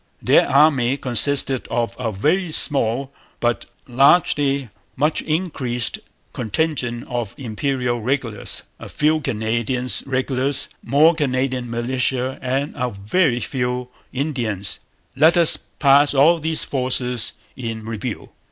Their 0.19 0.49
army 0.49 0.97
consisted 0.97 1.67
of 1.67 1.95
a 1.99 2.11
very 2.11 2.51
small 2.51 3.13
but 3.39 3.67
latterly 3.87 4.69
much 4.95 5.21
increased 5.21 5.99
contingent 6.33 7.07
of 7.07 7.35
Imperial 7.37 8.01
regulars, 8.01 8.63
a 8.79 8.89
few 8.89 9.21
Canadian 9.21 9.89
regulars, 10.07 10.69
more 10.81 11.13
Canadian 11.13 11.69
militia, 11.69 12.39
and 12.41 12.73
a 12.75 12.89
very 12.89 13.39
few 13.39 13.91
Indians. 14.11 14.79
Let 15.15 15.37
us 15.37 15.55
pass 15.55 16.15
all 16.15 16.39
these 16.39 16.63
forces 16.63 17.33
in 17.55 17.85
review. 17.85 18.31